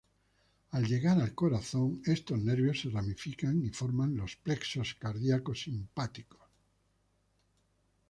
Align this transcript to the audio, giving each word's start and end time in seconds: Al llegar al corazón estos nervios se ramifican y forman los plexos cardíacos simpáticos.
Al 0.71 0.87
llegar 0.87 1.21
al 1.21 1.35
corazón 1.35 2.01
estos 2.05 2.39
nervios 2.39 2.81
se 2.81 2.89
ramifican 2.89 3.63
y 3.63 3.69
forman 3.69 4.17
los 4.17 4.35
plexos 4.35 4.95
cardíacos 4.95 5.61
simpáticos. 5.61 6.41